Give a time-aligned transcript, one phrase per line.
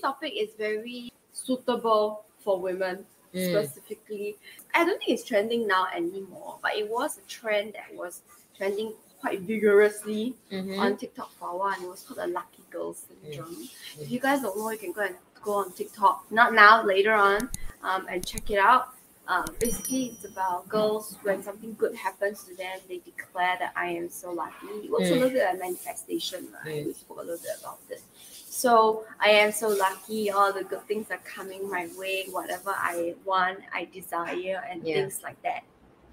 [0.00, 3.04] this topic is very suitable for women
[3.34, 3.50] Mm.
[3.50, 4.36] specifically.
[4.74, 8.22] I don't think it's trending now anymore, but it was a trend that was
[8.56, 10.78] trending quite vigorously Mhm.
[10.80, 11.74] on TikTok for a while.
[11.74, 13.54] And it was called the Lucky Girl Syndrome.
[13.54, 14.00] Mm.
[14.02, 16.26] If you guys don't know, you can go and go on TikTok.
[16.32, 17.50] Not now, later on,
[17.84, 18.88] um, and check it out.
[19.28, 23.90] Uh, basically, it's about girls when something good happens to them, they declare that I
[23.90, 24.66] am so lucky.
[24.66, 25.20] It works a Mm.
[25.20, 26.82] little bit like manifestation, right?
[26.82, 26.86] Mm.
[26.86, 28.02] We spoke a little bit about this.
[28.50, 30.28] So I am so lucky.
[30.28, 32.24] All the good things are coming my way.
[32.32, 35.02] Whatever I want, I desire, and Yeah.
[35.02, 35.62] things like that.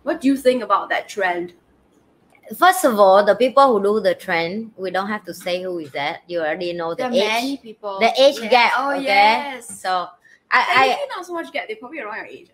[0.03, 1.53] What do you think about that trend?
[2.55, 5.79] First of all, the people who do the trend, we don't have to say who
[5.79, 6.21] is that.
[6.27, 7.17] You already know the age.
[7.17, 7.97] many people.
[7.99, 8.49] the age Yeah.
[8.49, 8.73] gap.
[8.77, 9.03] Oh okay?
[9.03, 9.81] yes.
[9.81, 10.07] So
[10.51, 11.67] I, Technically not so much gap.
[11.67, 12.51] They're probably around your age.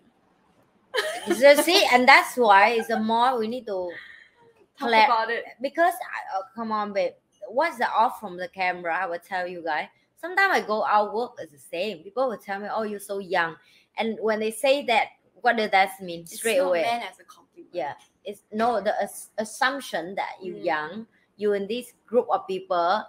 [1.28, 3.92] I so see, and that's why it's the more we need to
[4.78, 5.44] Talk about it.
[5.60, 7.12] because I, oh, come on, babe.
[7.48, 8.96] What's the off from the camera?
[8.96, 9.88] I will tell you guys.
[10.20, 11.98] Sometimes I go out work is the same.
[11.98, 13.56] People will tell me, "Oh, you're so young,"
[13.98, 15.08] and when they say that,
[15.42, 16.20] what does that mean?
[16.20, 17.74] It's Straight away, meant as a compliment.
[17.74, 17.94] yeah.
[18.24, 20.64] It's no the as- assumption that you Mm.
[20.64, 21.06] young,
[21.36, 23.04] you in this group of people,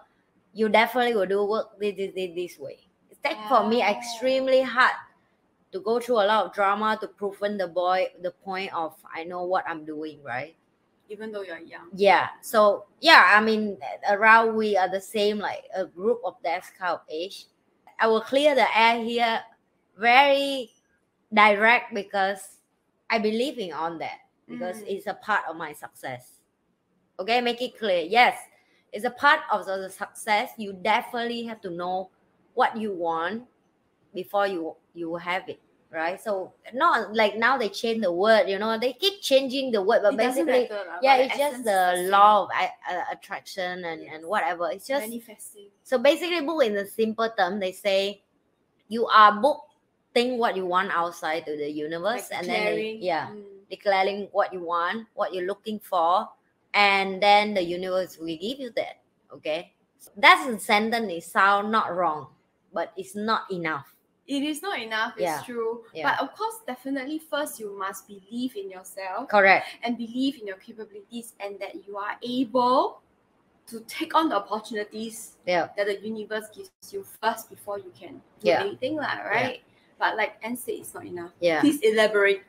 [0.54, 2.80] you definitely will do work this this, this, this way.
[3.10, 4.96] It's take for me extremely hard
[5.72, 9.24] to go through a lot of drama to prove the boy the point of I
[9.24, 10.56] know what I'm doing, right?
[11.10, 11.90] Even though you're young.
[11.96, 12.30] Yeah.
[12.42, 13.78] So yeah, I mean
[14.10, 17.46] around we are the same, like a group of that kind of age.
[18.00, 19.42] I will clear the air here
[19.98, 20.72] very
[21.34, 22.58] direct because
[23.10, 24.88] I believe in on that because Mm.
[24.88, 26.40] it's a part of my success.
[27.20, 28.02] Okay, make it clear.
[28.02, 28.38] Yes,
[28.92, 30.52] it's a part of the success.
[30.58, 32.10] You definitely have to know
[32.54, 33.44] what you want
[34.14, 35.60] before you you have it,
[35.92, 36.22] right?
[36.22, 38.48] So not like now they change the word.
[38.50, 40.70] You know, they keep changing the word, but It basically
[41.02, 45.68] yeah it's just the law of uh, attraction and, and whatever it's just manifesting.
[45.84, 48.22] so basically book in the simple term they say
[48.88, 49.62] you are book
[50.14, 54.30] think what you want outside to the universe Like and then they- yeah mm, declaring
[54.32, 56.30] what you want what you're looking for
[56.74, 59.02] and then the universe will give you that
[59.34, 59.74] okay
[60.18, 62.28] that's a sentence it sound not wrong
[62.74, 63.95] but it's not enough
[64.28, 65.42] It is not enough, it's Yeah.
[65.46, 65.84] true.
[65.94, 66.10] Yeah.
[66.10, 70.58] But of course, definitely first you must believe in yourself correct and believe in your
[70.58, 73.02] capabilities and that you are able
[73.68, 78.22] to take on the opportunities yeah that the universe gives you first before you can
[78.42, 78.62] do Yeah.
[78.66, 79.62] anything, lah, right?
[79.98, 81.32] But like and said, it's not enough.
[81.40, 82.42] yeah Please elaborate.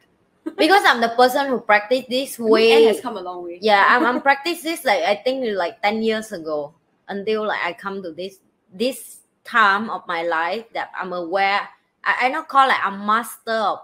[0.57, 3.43] because i'm the person who practice this I mean, way Anne has come a long
[3.45, 3.59] way.
[3.61, 6.73] yeah I'm, I'm practice this like i think like 10 years ago
[7.09, 8.39] until like i come to this
[8.73, 11.69] this time of my life that i'm aware
[12.05, 13.79] i, I not call like a master of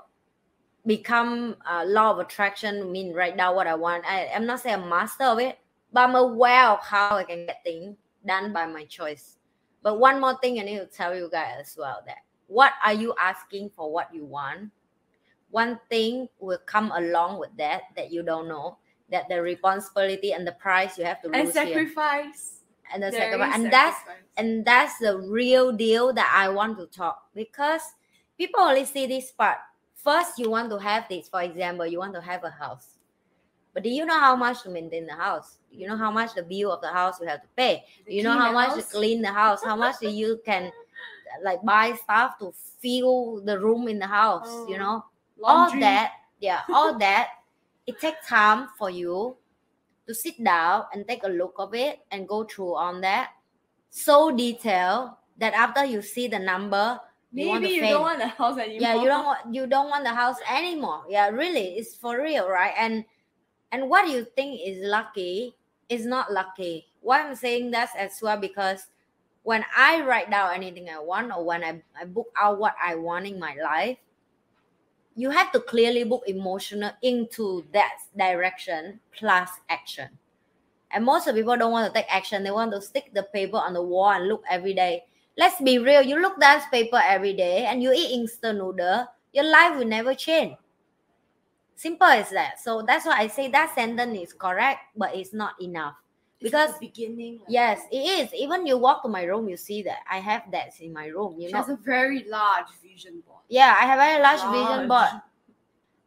[0.84, 4.04] become a law of attraction mean right now what i want.
[4.06, 5.58] I, i'm not saying a master of it
[5.92, 7.96] but i'm aware of how i can get things
[8.26, 9.38] done by my choice.
[9.82, 12.92] But one more thing i need to tell you guys as well that what are
[12.92, 14.70] you asking for what you want?
[15.50, 18.78] One thing will come along with that that you don't know
[19.10, 21.66] that the responsibility and the price you have to And lose here.
[21.66, 22.61] Sacrifice.
[22.92, 23.96] And the There sacrifice is and that's
[24.36, 27.82] and that's the real deal that I want to talk because
[28.38, 29.58] people only see this part.
[29.94, 32.98] First, you want to have this, for example, you want to have a house.
[33.74, 35.58] But do you know how much to maintain the house?
[35.70, 37.84] Do you know how much the bill of the house you have to pay?
[38.06, 38.86] Do you know how much house?
[38.86, 39.62] to clean the house?
[39.62, 40.70] How much you can
[41.42, 44.48] like buy stuff to fill the room in the house?
[44.68, 45.04] You Oh, know,
[45.42, 47.28] all that, yeah, all that.
[47.86, 49.36] It takes time for you
[50.06, 53.30] to sit down and take a look of it and go through on that
[53.90, 56.98] so detailed that after you see the number
[57.32, 58.80] you want Maybe you don't want a house anymore.
[58.80, 61.04] yeah you don't want you don't want the house anymore.
[61.08, 62.74] Yeah really it's for real right?
[62.76, 63.04] And
[63.72, 65.56] and what you think is lucky
[65.88, 66.86] is not lucky.
[67.00, 68.86] Why i'm saying that as well because
[69.42, 72.94] when i write down anything i want or when i, I book out what i
[72.94, 73.98] want in my life
[75.14, 80.08] you have to clearly book emotional into that direction plus action.
[80.90, 82.42] And most of people don't want to take action.
[82.44, 85.04] They want to stick the paper on the wall and look every day.
[85.38, 86.02] Let's be real.
[86.02, 90.14] You look that paper every day and you eat instant noodle your life will never
[90.14, 90.56] change.
[91.74, 92.60] Simple as that.
[92.60, 95.94] So that's why i say that sentence is correct but it's not enough.
[96.40, 97.38] Because beginning.
[97.38, 98.34] like, yes it is.
[98.34, 101.40] Even you walk to my room you see that i have that in my room
[101.40, 101.60] you She know.
[101.60, 103.31] has a very large vision board.
[103.52, 105.22] Yeah i have a large vision board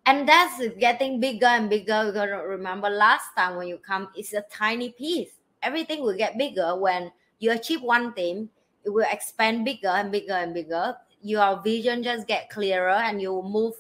[0.05, 2.05] and that's getting bigger and bigger.
[2.05, 5.31] You gotta remember last time when you come, it's a tiny piece.
[5.63, 8.49] Everything will get bigger when you achieve one thing,
[8.83, 10.95] it will expand bigger and bigger and bigger.
[11.21, 13.73] Your vision just get clearer and you move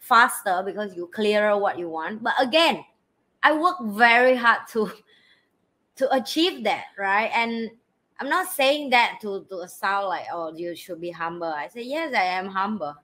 [0.00, 2.24] faster because you clearer what you want.
[2.24, 2.84] But again,
[3.42, 4.90] I work very hard to
[5.96, 7.30] to achieve that, right?
[7.34, 7.70] And
[8.20, 11.48] I'm not saying that to, to sound like, oh, you should be humble.
[11.48, 12.96] I say, yes, I am humble.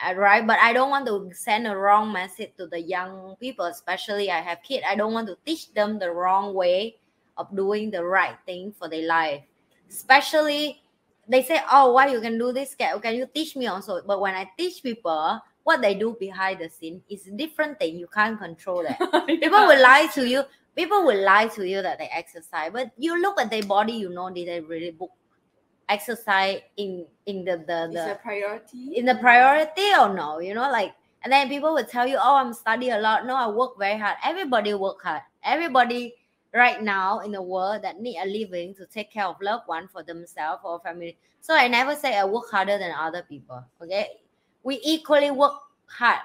[0.00, 0.46] Uh, right.
[0.46, 4.40] But I don't want to send a wrong message to the young people, especially I
[4.40, 4.84] have kids.
[4.88, 6.96] I don't want to teach them the wrong way
[7.36, 9.42] of doing the right thing for their life.
[9.88, 10.82] Especially
[11.28, 12.74] they say, oh, why you can do this?
[12.74, 14.00] Can, you teach me also?
[14.04, 17.96] But when I teach people, what they do behind the scene is a different thing.
[17.96, 18.98] You can't control that.
[19.26, 20.42] People will lie to you.
[20.74, 24.08] People will lie to you that they exercise, but you look at their body, you
[24.08, 25.10] know did they really book
[25.90, 28.96] exercise in in the the, the a priority?
[28.96, 30.38] in the priority or no?
[30.38, 33.26] You know, like and then people will tell you, oh, I'm studying a lot.
[33.26, 34.16] No, I work very hard.
[34.24, 35.22] Everybody work hard.
[35.44, 36.14] Everybody
[36.54, 39.86] right now in the world that need a living to take care of loved one
[39.88, 41.16] for themselves or family.
[41.40, 43.62] So I never say I work harder than other people.
[43.82, 44.08] Okay,
[44.62, 45.54] we equally work
[45.86, 46.20] hard,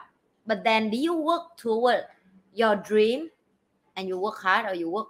[0.48, 2.04] but then do you work toward
[2.54, 3.30] your dream
[3.98, 5.08] and you work hard, or you work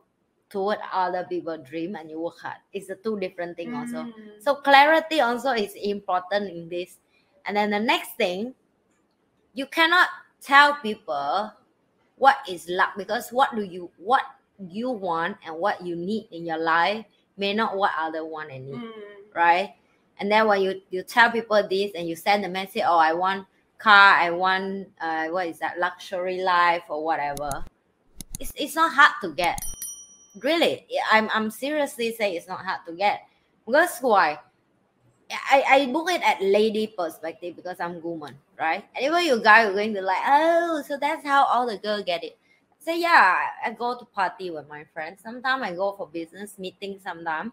[0.50, 2.58] toward other people' dream and you work hard?
[2.74, 4.04] It's a two different thing also.
[4.04, 4.14] Mm.
[4.42, 6.98] So clarity also is important in this.
[7.46, 8.56] And then the next thing,
[9.54, 10.10] you cannot
[10.42, 11.52] tell people
[12.18, 14.22] what is luck because what do you what
[14.60, 17.06] you want and what you need in your life
[17.38, 18.92] may not what other want and need, Mm.
[19.36, 19.76] right?
[20.20, 23.14] And then when you you tell people this and you send the message, oh, I
[23.14, 27.66] want car, I want uh, what is that luxury life or whatever.
[28.40, 29.60] It's it's not hard to get.
[30.40, 33.28] Really, I'm I'm seriously saying it's not hard to get.
[33.66, 34.40] Because why?
[35.32, 38.86] I, I book it at lady perspective because I'm woman, right?
[38.96, 42.24] Anyway, you guys are going to like, oh, so that's how all the girl get
[42.24, 42.38] it.
[42.80, 45.22] So yeah, I go to party with my friends.
[45.24, 47.00] Sometimes I go for business meeting.
[47.04, 47.52] Sometimes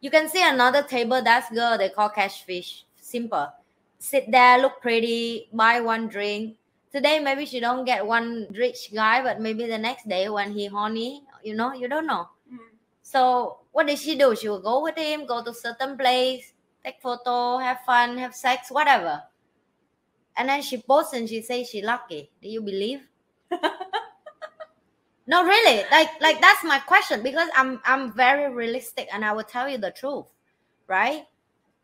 [0.00, 1.20] you can see another table.
[1.22, 1.76] That's girl.
[1.76, 2.84] They call cash fish.
[2.96, 3.52] Simple.
[3.98, 6.56] Sit there, look pretty, buy one drink.
[6.92, 10.66] Today maybe she don't get one rich guy, but maybe the next day when he
[10.66, 12.28] horny, you know, you don't know.
[12.52, 12.58] Mm.
[13.02, 14.34] So what did she do?
[14.36, 16.52] She will go with him, go to certain place,
[16.84, 19.22] take photo, have fun, have sex, whatever.
[20.36, 22.30] And then she posts and she says she lucky.
[22.42, 23.00] Do you believe?
[25.26, 25.82] no, really.
[25.90, 29.78] Like like that's my question because I'm I'm very realistic and I will tell you
[29.78, 30.26] the truth,
[30.86, 31.24] right?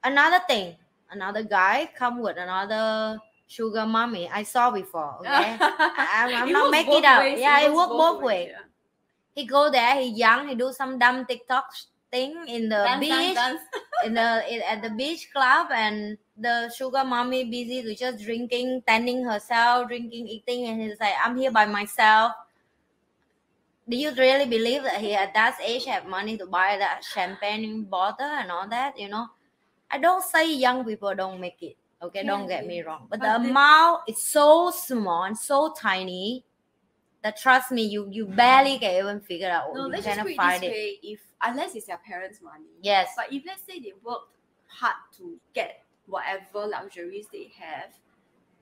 [0.05, 0.77] Another thing,
[1.11, 4.29] another guy come with another sugar mommy.
[4.33, 5.17] I saw before.
[5.21, 7.21] Okay, I'm, I'm not making it up.
[7.21, 8.49] ways, Yeah, it works work both ways.
[8.53, 8.64] yeah.
[9.35, 11.67] He go there, he young, he do some dumb TikTok
[12.11, 13.61] thing in the Dance, beach, dance, dance.
[14.05, 18.83] in the in, at the beach club, and the sugar mommy busy to just drinking,
[18.87, 22.33] tending herself, drinking, eating, and he's like, I'm here by myself.
[23.89, 27.85] Do you really believe that he at that age have money to buy that champagne
[27.85, 28.99] bottle and all that?
[28.99, 29.27] You know,
[29.91, 31.77] I don't say young people don't make it.
[32.03, 35.37] Okay, don't Yeah, get me wrong, but, But the the- amount is so small and
[35.37, 36.45] so tiny
[37.25, 39.75] that trust me, you you barely can even figure out.
[39.75, 40.71] No, let's just put it this it.
[40.71, 43.09] way: if unless it's their parents' money, Yes.
[43.17, 44.37] But if let's say they worked
[44.69, 47.91] hard to get whatever luxuries they have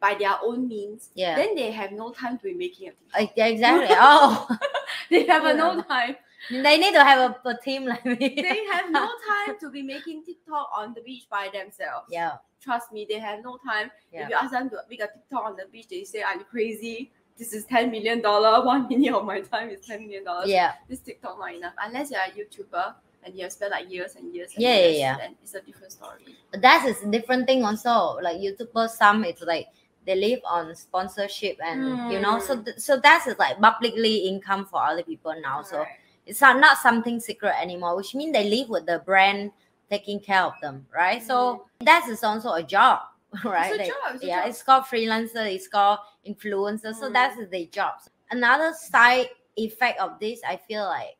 [0.00, 1.34] by their own means, Yeah.
[1.36, 3.20] then they have no time to be making a TikTok.
[3.20, 3.96] Uh, yeah, exactly.
[4.00, 4.48] Oh,
[5.10, 5.52] they have Yeah.
[5.54, 6.16] no time.
[6.50, 8.16] they need to have a, a team like me.
[8.18, 12.06] They have no time to be making TikTok on the beach by themselves.
[12.10, 13.90] yeah, Trust me, they have no time.
[14.12, 14.22] Yeah.
[14.24, 16.44] If you ask them to make a TikTok on the beach, they say, "Are you
[16.44, 17.10] crazy?
[17.38, 18.64] This is ten million dollar.
[18.72, 20.48] One minute of my time is ten million dollars.
[20.48, 21.74] yeah, This TikTok not enough.
[21.82, 24.52] Unless you're a YouTuber and you have spent like years and years.
[24.54, 25.16] And Yeah, yeah, years, yeah.
[25.18, 26.36] Then it's a different story.
[26.52, 28.18] that is a different thing also.
[28.22, 29.68] Like YouTubers, some it's like
[30.04, 32.64] they live on sponsorship and you know, so Mm.
[32.64, 35.62] th- so that's like publicly income for other people now.
[35.62, 35.92] So Alright.
[36.26, 39.52] it's not, not something secret anymore, which means they live with the brand
[39.88, 41.22] taking care of them, right?
[41.22, 42.98] So that is also a job,
[43.44, 43.72] right?
[43.72, 43.80] Mm.
[43.80, 44.14] It's job.
[44.14, 46.94] It's yeah, it's called freelancer, it's called influencer.
[46.94, 47.12] So Mm.
[47.12, 48.08] that's their jobs.
[48.30, 51.16] Another side effect of this, I feel like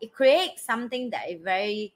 [0.00, 1.94] it creates something that is very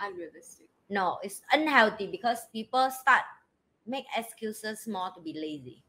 [0.00, 0.66] unrealistic.
[0.88, 3.22] no, it's unhealthy because people start
[3.86, 5.82] make excuses more to be lazy.